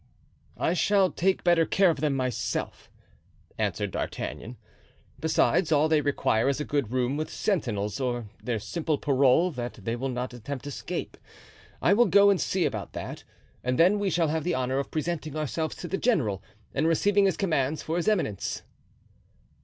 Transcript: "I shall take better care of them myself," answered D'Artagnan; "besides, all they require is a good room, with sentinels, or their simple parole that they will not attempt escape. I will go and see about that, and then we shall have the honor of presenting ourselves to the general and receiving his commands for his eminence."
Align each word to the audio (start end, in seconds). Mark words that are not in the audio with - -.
"I 0.57 0.73
shall 0.73 1.11
take 1.11 1.43
better 1.43 1.63
care 1.63 1.91
of 1.91 1.97
them 2.01 2.15
myself," 2.15 2.89
answered 3.59 3.91
D'Artagnan; 3.91 4.57
"besides, 5.19 5.71
all 5.71 5.87
they 5.87 6.01
require 6.01 6.49
is 6.49 6.59
a 6.59 6.65
good 6.65 6.91
room, 6.91 7.17
with 7.17 7.29
sentinels, 7.29 7.99
or 7.99 8.25
their 8.43 8.57
simple 8.57 8.97
parole 8.97 9.51
that 9.51 9.73
they 9.75 9.95
will 9.95 10.09
not 10.09 10.33
attempt 10.33 10.65
escape. 10.65 11.17
I 11.83 11.93
will 11.93 12.07
go 12.07 12.31
and 12.31 12.41
see 12.41 12.65
about 12.65 12.93
that, 12.93 13.23
and 13.63 13.77
then 13.77 13.99
we 13.99 14.09
shall 14.09 14.29
have 14.29 14.43
the 14.43 14.55
honor 14.55 14.79
of 14.79 14.89
presenting 14.89 15.35
ourselves 15.35 15.75
to 15.75 15.87
the 15.87 15.99
general 15.99 16.41
and 16.73 16.87
receiving 16.87 17.25
his 17.25 17.37
commands 17.37 17.83
for 17.83 17.97
his 17.97 18.07
eminence." 18.07 18.63